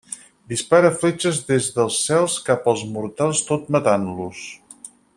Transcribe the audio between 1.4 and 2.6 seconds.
des dels cels